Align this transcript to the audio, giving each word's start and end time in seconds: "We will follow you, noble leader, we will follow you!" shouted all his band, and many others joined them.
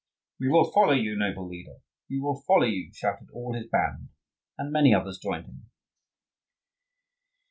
"We 0.39 0.49
will 0.49 0.71
follow 0.71 0.93
you, 0.93 1.15
noble 1.15 1.47
leader, 1.47 1.75
we 2.09 2.19
will 2.19 2.41
follow 2.47 2.65
you!" 2.65 2.91
shouted 2.91 3.29
all 3.35 3.53
his 3.53 3.67
band, 3.67 4.09
and 4.57 4.71
many 4.71 4.95
others 4.95 5.19
joined 5.19 5.45
them. 5.45 5.69